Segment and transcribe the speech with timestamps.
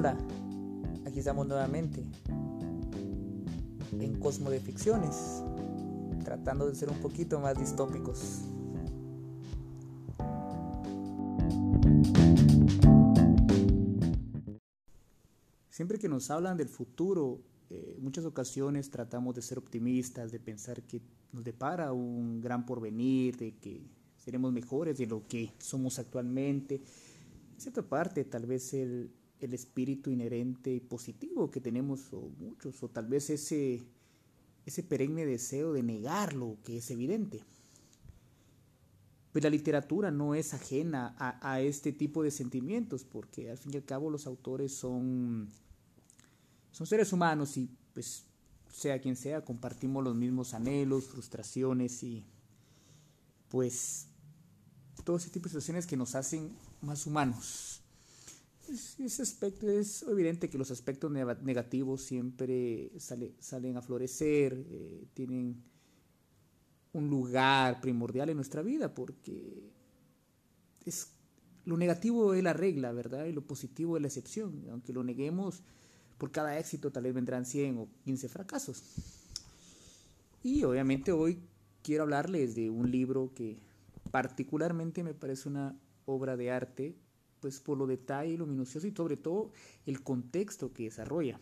[0.00, 0.16] Hola,
[1.06, 2.04] aquí estamos nuevamente
[3.90, 5.42] en Cosmo de Ficciones,
[6.22, 8.42] tratando de ser un poquito más distópicos.
[15.68, 20.80] Siempre que nos hablan del futuro, eh, muchas ocasiones tratamos de ser optimistas, de pensar
[20.82, 21.02] que
[21.32, 23.82] nos depara un gran porvenir, de que
[24.16, 26.76] seremos mejores de lo que somos actualmente.
[27.56, 29.10] En cierta parte, tal vez el,
[29.40, 33.82] el espíritu inherente y positivo que tenemos o muchos, o tal vez ese,
[34.66, 37.42] ese perenne deseo de negar lo que es evidente.
[39.32, 43.74] Pero la literatura no es ajena a, a, este tipo de sentimientos, porque al fin
[43.74, 45.48] y al cabo los autores son,
[46.72, 48.24] son seres humanos y pues
[48.72, 52.24] sea quien sea, compartimos los mismos anhelos, frustraciones y
[53.48, 54.06] pues
[55.04, 57.77] todo ese tipo de situaciones que nos hacen más humanos.
[58.68, 65.62] Ese aspecto es evidente que los aspectos negativos siempre sale, salen a florecer, eh, tienen
[66.92, 69.70] un lugar primordial en nuestra vida porque
[70.84, 71.12] es,
[71.64, 73.26] lo negativo es la regla, ¿verdad?
[73.26, 74.66] Y lo positivo es la excepción.
[74.70, 75.62] Aunque lo neguemos,
[76.18, 78.82] por cada éxito tal vez vendrán 100 o 15 fracasos.
[80.42, 81.38] Y obviamente hoy
[81.82, 83.58] quiero hablarles de un libro que
[84.10, 86.96] particularmente me parece una obra de arte
[87.40, 89.52] pues por lo detalle, lo minucioso y sobre todo
[89.86, 91.40] el contexto que desarrolla.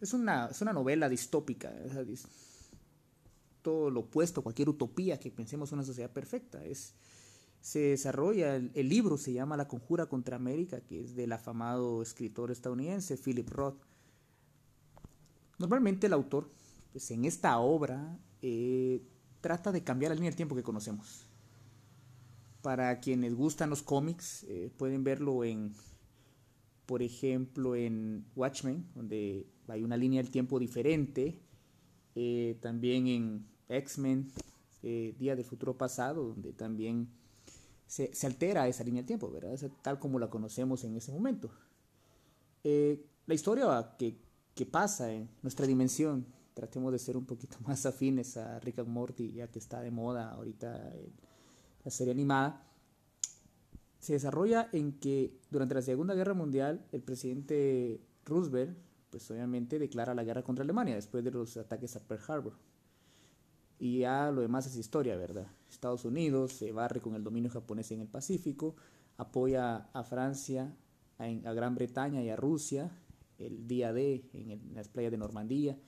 [0.00, 1.72] Es una, es una novela distópica,
[3.62, 6.64] todo lo opuesto, cualquier utopía que pensemos una sociedad perfecta.
[6.64, 6.94] Es,
[7.60, 12.00] se desarrolla, el, el, libro se llama La Conjura contra América, que es del afamado
[12.02, 13.82] escritor estadounidense Philip Roth.
[15.58, 16.48] Normalmente el autor,
[16.92, 19.02] pues en esta obra, eh,
[19.40, 21.27] trata de cambiar la línea del tiempo que conocemos.
[22.68, 25.72] Para quienes gustan los cómics, eh, pueden verlo en,
[26.84, 31.40] por ejemplo, en Watchmen, donde hay una línea del tiempo diferente.
[32.14, 34.30] Eh, también en X-Men,
[34.82, 37.08] eh, Día del Futuro Pasado, donde también
[37.86, 39.58] se, altera esa línea del tiempo, ¿verdad?
[39.80, 41.50] tal como la conocemos en ese momento.
[42.62, 44.18] la historia que,
[44.54, 48.90] que pasa en nuestra dimensión tratemos de ser un poquito más afines a Rick and
[48.90, 50.92] Morty, ya que está de moda ahorita
[51.84, 52.67] la serie animada,
[53.98, 58.76] se desarrolla en que durante la Segunda Guerra Mundial el presidente Roosevelt,
[59.10, 62.52] pues obviamente declara la guerra contra Alemania después de los ataques a Pearl Harbor.
[63.78, 65.46] Y ya lo demás es historia, ¿verdad?
[65.70, 68.74] Estados Unidos se barre con el dominio japonés en el Pacífico,
[69.16, 70.74] apoya a Francia,
[71.18, 72.90] a, Gran Bretaña y a Rusia
[73.38, 75.78] el día D en las playas de Normandía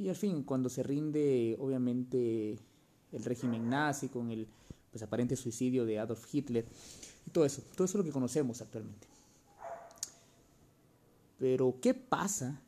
[0.00, 2.58] y al fin, cuando se rinde, obviamente,
[3.12, 4.48] el régimen nazi con el
[4.90, 6.66] pues, aparente suicidio de Adolf Hitler,
[7.26, 9.06] y todo eso, todo eso es lo que conocemos actualmente.
[11.38, 12.60] Pero, ¿qué pasa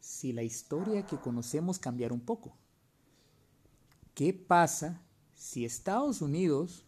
[0.00, 2.56] si la historia que conocemos cambiara un poco?
[4.14, 5.02] ¿Qué pasa
[5.34, 6.84] si Estados Unidos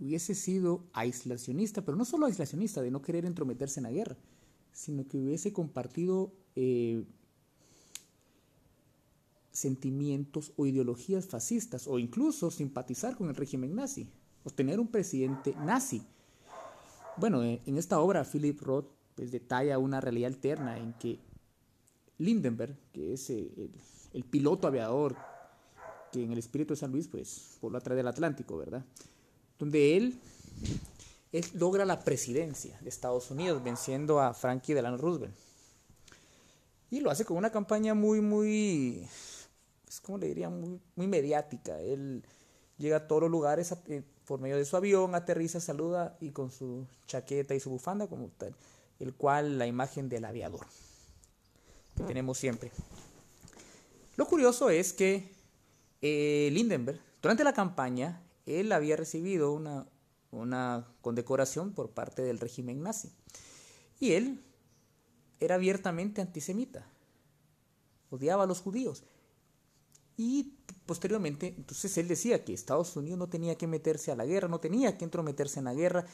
[0.00, 4.16] hubiese sido aislacionista, pero no solo aislacionista, de no querer entrometerse en la guerra,
[4.72, 7.04] sino que hubiese compartido eh,
[9.52, 14.08] sentimientos o ideologías fascistas o incluso simpatizar con el régimen nazi
[14.44, 16.02] o tener un presidente nazi.
[17.16, 21.18] Bueno, en esta obra Philip Roth pues, detalla una realidad alterna en que
[22.18, 23.50] Lindenberg, que es eh,
[24.12, 25.16] el, piloto aviador
[26.12, 28.84] que en el espíritu de San Luis pues voló a través del Atlántico, ¿verdad?
[29.58, 30.18] Donde él,
[31.32, 35.34] él logra la presidencia de Estados Unidos venciendo a Frankie Delano Roosevelt.
[36.90, 39.06] Y lo hace con una campaña muy, muy
[39.90, 41.80] es como le diría, muy, muy mediática.
[41.80, 42.24] Él
[42.78, 46.52] llega a todos los lugares eh, por medio de su avión, aterriza, saluda y con
[46.52, 48.54] su chaqueta y su bufanda como tal,
[49.00, 50.64] el cual la imagen del aviador
[51.96, 52.70] que tenemos siempre.
[54.16, 55.32] Lo curioso es que
[56.02, 59.88] eh, Lindenberg, durante la campaña, él había recibido una,
[60.30, 63.10] una condecoración por parte del régimen nazi.
[63.98, 64.40] Y él
[65.40, 66.86] era abiertamente antisemita,
[68.10, 69.02] odiaba a los judíos.
[70.22, 70.52] Y
[70.84, 74.60] posteriormente, entonces él decía que Estados Unidos no tenía que meterse a la guerra, no
[74.60, 76.04] tenía que entrometerse en la guerra,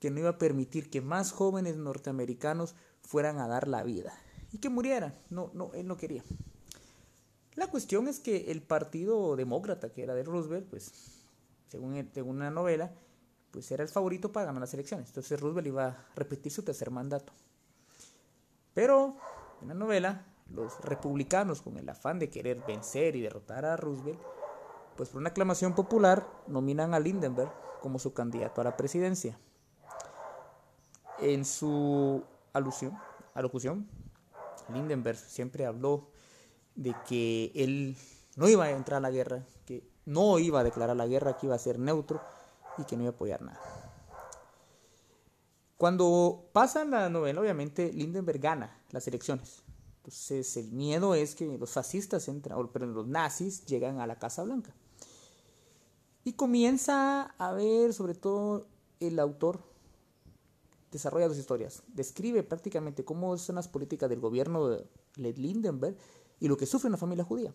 [0.00, 4.12] que no iba a permitir que más jóvenes norteamericanos fueran a dar la vida
[4.52, 5.14] y que murieran.
[5.30, 6.22] No, no, él no quería.
[7.54, 11.22] La cuestión es que el partido demócrata, que era de Roosevelt, pues,
[11.68, 12.92] según, según una novela,
[13.50, 15.08] pues era el favorito para ganar las elecciones.
[15.08, 17.32] Entonces Roosevelt iba a repetir su tercer mandato.
[18.74, 19.16] Pero
[19.62, 24.20] en la novela los republicanos, con el afán de querer vencer y derrotar a Roosevelt,
[24.96, 29.38] pues por una aclamación popular nominan a Lindenberg como su candidato a la presidencia.
[31.18, 32.98] En su alusión,
[33.34, 33.88] alocución,
[34.72, 36.08] Lindenberg siempre habló
[36.74, 37.96] de que él
[38.36, 41.46] no iba a entrar a la guerra, que no iba a declarar la guerra, que
[41.46, 42.20] iba a ser neutro
[42.78, 43.60] y que no iba a apoyar nada.
[45.76, 49.63] Cuando pasa la novela, obviamente Lindenberg gana las elecciones.
[50.04, 54.18] Entonces el miedo es que los fascistas entran, o pero los nazis llegan a la
[54.18, 54.74] Casa Blanca.
[56.24, 58.66] Y comienza a ver, sobre todo
[59.00, 59.62] el autor,
[60.92, 61.82] desarrolla dos historias.
[61.88, 64.84] Describe prácticamente cómo son las políticas del gobierno de
[65.16, 65.96] Lindenberg
[66.38, 67.54] y lo que sufre una familia judía.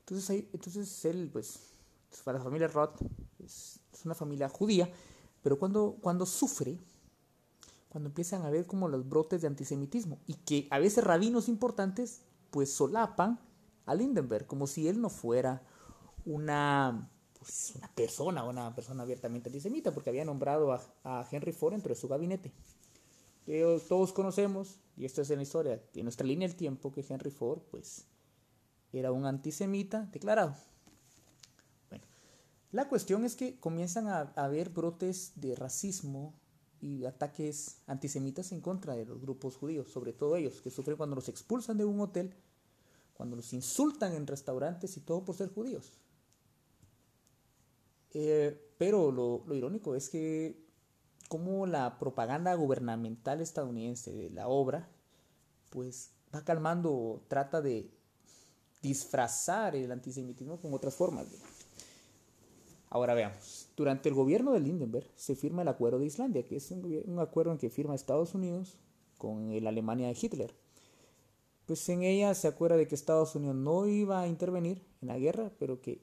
[0.00, 1.58] Entonces, entonces él, pues,
[2.24, 3.02] para la familia Roth,
[3.44, 4.90] es, una familia judía,
[5.42, 6.78] pero cuando, cuando sufre,
[7.96, 12.20] cuando empiezan a ver como los brotes de antisemitismo y que a veces rabinos importantes,
[12.50, 13.40] pues, solapan
[13.86, 15.62] a Lindenberg, como si él no fuera
[16.26, 21.88] una pues, una persona, una persona abiertamente antisemita, porque había nombrado a, Henry Ford dentro
[21.88, 22.52] de su gabinete.
[23.88, 27.30] todos conocemos, y esto es en la historia, en nuestra línea del tiempo, que Henry
[27.30, 28.04] Ford, pues,
[28.92, 30.54] era un antisemita declarado.
[31.88, 32.04] Bueno,
[32.72, 36.34] la cuestión es que comienzan a haber brotes de racismo
[36.80, 41.16] y ataques antisemitas en contra de los grupos judíos, sobre todo ellos, que sufren cuando
[41.16, 42.34] los expulsan de un hotel,
[43.14, 45.92] cuando los insultan en restaurantes y todo por ser judíos.
[48.12, 50.64] Eh, pero lo, irónico es que
[51.28, 54.88] como la propaganda gubernamental estadounidense de la obra,
[55.70, 57.90] pues va calmando, trata de
[58.82, 61.26] disfrazar el antisemitismo con otras formas.
[62.88, 66.70] Ahora veamos, durante el gobierno de Lindenberg se firma el Acuerdo de Islandia, que es
[66.70, 68.78] un, acuerdo en que firma Estados Unidos
[69.18, 70.54] con la Alemania de Hitler.
[71.66, 75.18] Pues en ella se acuerda de que Estados Unidos no iba a intervenir en la
[75.18, 76.00] guerra, pero que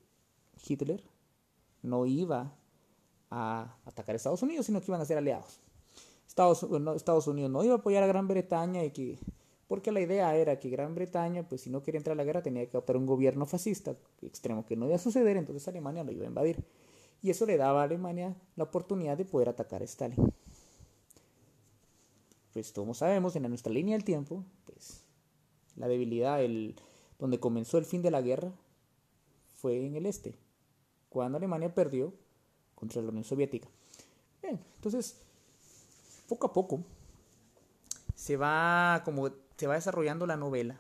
[0.68, 1.01] Hitler
[1.81, 2.53] no iba
[3.29, 5.62] a atacar a Estados Unidos, sino que iban a ser aliados.
[6.27, 9.19] Estados, Estados Unidos no iba a apoyar a Gran Bretaña y que,
[9.73, 12.43] porque la idea era que Gran Bretaña, pues si no quería entrar a la guerra,
[12.43, 16.11] tenía que adoptar un gobierno fascista extremo que no iba a suceder, entonces Alemania lo
[16.11, 16.63] iba a invadir.
[17.23, 20.31] Y eso le daba a Alemania la oportunidad de poder atacar a Stalin.
[22.53, 25.01] Pues todos sabemos, en nuestra línea del tiempo, pues
[25.75, 26.75] la debilidad, el,
[27.17, 28.51] donde comenzó el fin de la guerra,
[29.55, 30.35] fue en el este,
[31.09, 32.13] cuando Alemania perdió
[32.75, 33.69] contra la Unión Soviética.
[34.39, 35.15] Bien, entonces,
[36.29, 36.83] poco a poco
[38.15, 40.79] se va, como, se va desarrollando la novela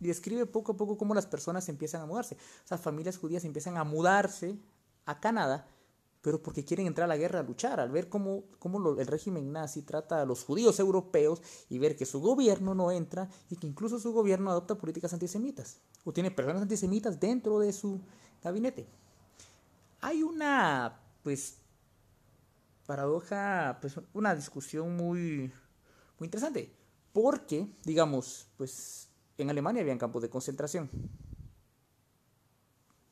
[0.00, 2.36] y describe poco a poco cómo las personas empiezan a mudarse.
[2.64, 4.56] O sea, familias judías empiezan a mudarse
[5.06, 5.66] a Canadá,
[6.20, 9.52] pero porque quieren entrar a la guerra a luchar, al ver cómo, cómo el régimen
[9.52, 13.66] nazi trata a los judíos europeos y ver que su gobierno no entra y que
[13.66, 18.00] incluso su gobierno adopta políticas antisemitas o tiene personas antisemitas dentro de su
[18.42, 18.88] gabinete
[20.02, 21.58] hay una, pues,
[22.86, 25.52] paradoja, pues, una discusión muy,
[26.18, 26.74] muy interesante.
[27.12, 30.90] Porque, digamos, pues, en Alemania habían campos de concentración.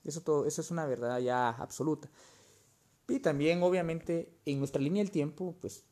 [0.05, 2.09] Eso, es una verdad ya absoluta.
[3.09, 5.85] Y también, obviamente, en nuestra línea del tiempo, pues,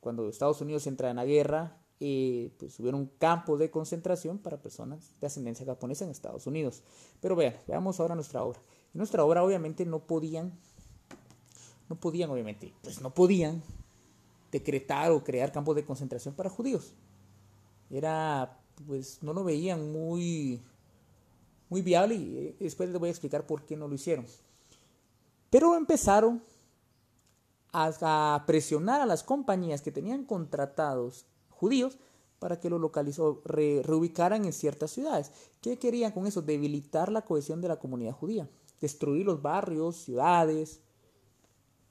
[0.00, 5.14] cuando Estados Unidos entra en la guerra, eh, pues hubieron campos de concentración para personas
[5.20, 6.82] de ascendencia japonesa en Estados Unidos.
[7.20, 8.58] Pero vean, veamos ahora nuestra obra.
[8.92, 10.52] En nuestra obra obviamente no podían,
[11.88, 13.62] no podían obviamente, pues no podían
[14.50, 16.92] decretar o crear campos de concentración para judíos.
[17.92, 20.60] Era, pues no lo veían muy,
[21.68, 24.26] muy viable y eh, después les voy a explicar por qué no lo hicieron.
[25.50, 26.42] Pero empezaron
[27.72, 31.96] a, presionar a las compañías que tenían contratados judíos
[32.40, 35.30] para que lo localizó, reubicaran en ciertas ciudades.
[35.60, 36.42] ¿Qué querían con eso?
[36.42, 38.48] Debilitar la cohesión de la comunidad judía
[38.82, 40.80] destruir los barrios, ciudades,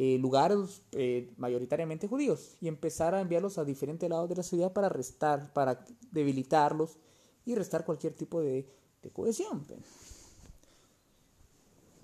[0.03, 4.73] eh, lugares eh, mayoritariamente judíos y empezar a enviarlos a diferentes lados de la ciudad
[4.73, 6.97] para restar, para debilitarlos
[7.45, 8.65] y restar cualquier tipo de,
[9.13, 9.63] cohesión.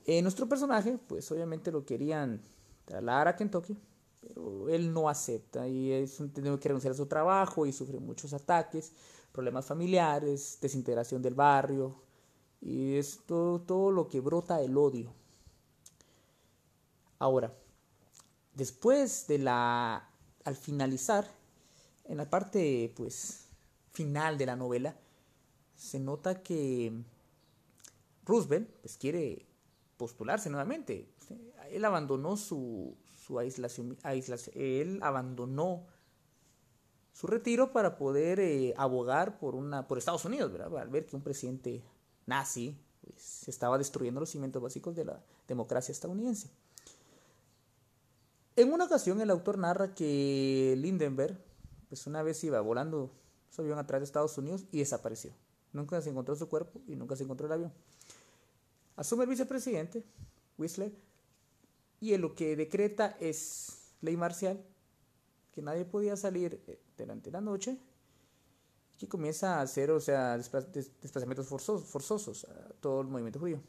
[0.06, 2.40] Eh, nuestro personaje, pues obviamente lo querían
[2.86, 3.76] trasladar a Kentucky,
[4.22, 8.32] pero él no acepta y es tiene que renunciar a su trabajo y sufre muchos
[8.32, 8.92] ataques,
[9.32, 11.96] problemas familiares, desintegración del barrio,
[12.62, 15.16] y es todo, lo que brota el odio.
[17.18, 17.52] Ahora,
[18.58, 20.10] después de la,
[20.44, 21.30] al finalizar,
[22.06, 23.46] en la parte pues
[23.92, 24.98] final de la novela,
[25.76, 26.92] se nota que
[28.26, 29.46] Roosevelt pues, quiere
[29.98, 31.08] postularse nuevamente.
[31.70, 32.96] Él abandonó su,
[33.26, 33.98] su aislación,
[34.54, 35.86] él abandonó
[37.14, 40.78] su retiro para poder eh, abogar por una por Estados Unidos, ¿verdad?
[40.80, 41.84] Al ver que un presidente
[42.26, 46.50] nazi, pues, estaba destruyendo los cimientos básicos de la democracia estadounidense.
[48.58, 51.38] En una ocasión el autor narra que Lindenberg
[51.90, 53.12] pues una vez iba volando
[53.52, 55.32] su avión atrás de Estados Unidos y desapareció.
[55.74, 57.74] Nunca se encontró su cuerpo y nunca se encontró el avión.
[58.96, 60.04] Asume el vicepresidente,
[60.58, 60.92] Whistler,
[62.00, 64.60] y en lo que decreta es ley marcial,
[65.52, 67.78] que nadie podía salir eh, durante la noche,
[68.98, 73.62] que comienza a hacer, o sea, desplazamientos forzosos, forzosos a todo el movimiento judío.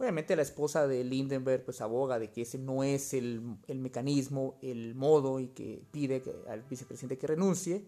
[0.00, 4.94] Obviamente la esposa de Lindenberg pues aboga de que ese no es el, mecanismo, el
[4.94, 7.86] modo y que pide al vicepresidente que renuncie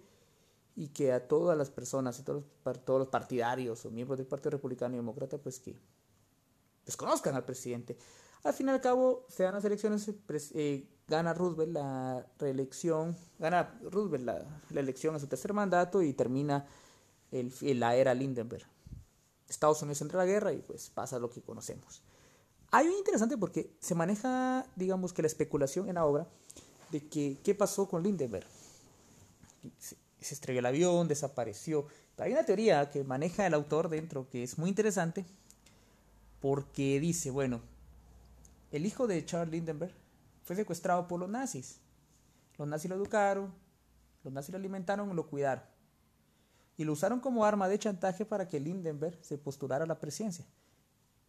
[0.76, 2.44] y que a todas las personas, a todos,
[2.84, 5.74] todos los partidarios o miembros del Partido Republicano y Demócrata pues que
[6.84, 7.96] desconozcan al presidente.
[8.44, 10.10] Al fin y al cabo se dan las elecciones,
[10.54, 16.66] eh, gana Roosevelt la reelección, gana Roosevelt la, elección a su tercer mandato y termina
[17.30, 17.50] el,
[17.80, 18.66] la era Lindenberg.
[19.52, 22.02] Estados Unidos entra a la guerra y pues pasa lo que conocemos.
[22.70, 26.26] Hay un interesante porque se maneja, digamos que la especulación en la obra
[26.90, 28.46] de que qué pasó con Lindenberg.
[29.78, 31.86] Se, estrelló el avión, desapareció.
[32.16, 35.24] Pero hay una teoría que maneja el autor dentro que es muy interesante
[36.40, 37.60] porque dice, bueno,
[38.70, 39.92] el hijo de Charles Lindenberg
[40.44, 41.78] fue secuestrado por los nazis.
[42.58, 43.52] Los nazis lo educaron,
[44.24, 45.71] los nazis lo alimentaron lo cuidaron.
[46.82, 50.44] Y lo usaron como arma de chantaje para que Lindenberg se postulara a la presidencia.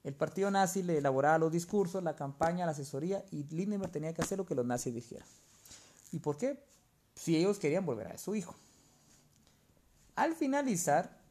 [0.03, 4.23] El partido nazi le elaboraba los discursos, la campaña, la asesoría y Lindenberg tenía que
[4.23, 5.27] hacer lo que los nazis dijeran.
[6.11, 6.57] ¿Y por qué?
[7.13, 8.55] Si ellos querían volver a su hijo.
[10.15, 11.21] Al finalizar,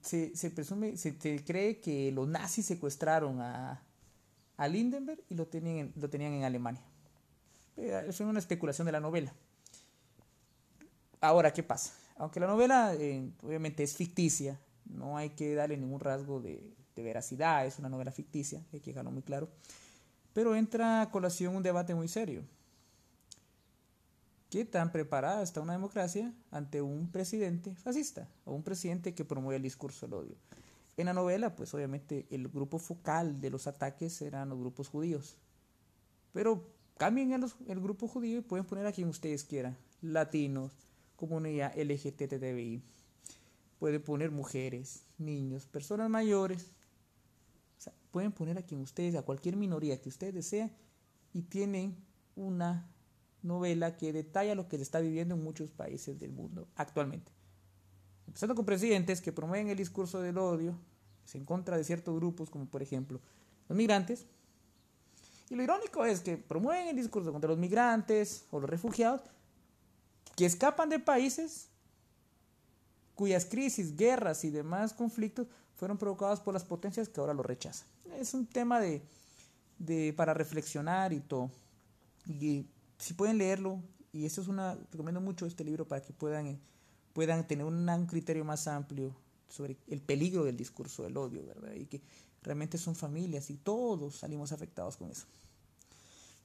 [0.00, 3.80] se, presume, se, cree que los nazis secuestraron a,
[4.56, 6.82] a Lindenberg y lo tenían, lo tenían en Alemania.
[7.76, 9.32] Es una especulación de la novela.
[11.20, 11.92] Ahora, ¿qué pasa?
[12.18, 17.64] Aunque la novela eh, obviamente es ficticia, no hay que darle ningún rasgo de, veracidad,
[17.64, 19.48] es una novela ficticia, hay que dejarlo muy claro,
[20.32, 22.42] pero entra a colación un debate muy serio.
[24.50, 29.58] ¿Qué tan preparada está una democracia ante un presidente fascista o un presidente que promueve
[29.58, 30.34] el discurso del odio?
[30.96, 35.36] En la novela, pues obviamente el grupo focal de los ataques eran los grupos judíos.
[36.32, 39.76] Pero cambien el, el grupo judío y pueden poner a quien ustedes quieran.
[40.00, 40.72] Latinos,
[41.18, 42.82] comunidad LGTBI.
[43.78, 46.72] Pueden poner mujeres, niños, personas mayores.
[48.10, 50.72] pueden poner a quien ustedes, a cualquier minoría que ustedes deseen
[51.34, 51.94] y tienen
[52.36, 52.88] una
[53.42, 57.38] novela que detalla lo que se está viviendo en muchos países del mundo actualmente
[58.28, 60.78] empezando con presidentes que promueven el discurso del odio
[61.34, 63.20] en contra de ciertos grupos, como por ejemplo
[63.68, 64.26] los migrantes.
[65.50, 69.22] Y lo irónico es que promueven el discurso contra los migrantes o los refugiados
[70.38, 71.66] que escapan de países
[73.16, 77.88] cuyas crisis, guerras y demás conflictos fueron provocados por las potencias que ahora lo rechazan.
[78.20, 79.02] Es un tema de,
[79.80, 81.50] de para reflexionar y todo.
[82.24, 82.66] Y
[82.98, 86.60] si pueden leerlo, y eso es una, recomiendo mucho este libro para que puedan
[87.14, 89.16] puedan tener un, criterio más amplio
[89.48, 91.74] sobre el peligro del discurso del odio, ¿verdad?
[91.74, 92.00] Y que
[92.44, 95.26] realmente son familias y todos salimos afectados con eso.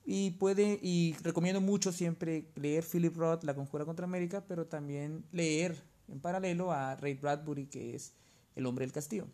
[0.05, 5.23] Y puede, y recomiendo mucho siempre leer Philip Roth, La Conjura contra América, pero también
[5.31, 8.13] leer en paralelo a Ray Bradbury, que es
[8.55, 9.27] El hombre del castillo.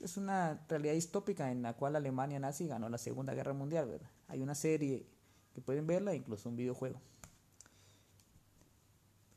[0.00, 4.10] Es una realidad distópica en la cual Alemania nazi ganó la Segunda Guerra Mundial, ¿verdad?
[4.28, 5.06] Hay una serie
[5.54, 7.00] que pueden verla, incluso un videojuego.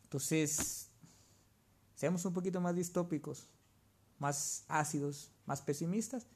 [0.03, 0.89] Entonces,
[1.95, 3.47] seamos un poquito más distópicos,
[4.19, 6.27] más ácidos, más pesimistas,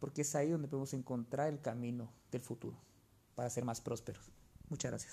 [0.00, 2.89] porque es ahí donde podemos encontrar el camino del futuro
[3.40, 4.30] para ser más prósperos.
[4.68, 5.08] Muchas gracias.